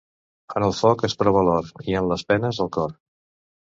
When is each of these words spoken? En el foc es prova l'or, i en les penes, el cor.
En 0.61 0.65
el 0.67 0.73
foc 0.77 1.05
es 1.09 1.17
prova 1.21 1.45
l'or, 1.51 1.71
i 1.93 1.99
en 2.03 2.11
les 2.15 2.29
penes, 2.35 2.67
el 2.69 2.77
cor. 2.81 3.01